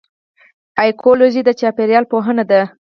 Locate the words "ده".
2.49-2.61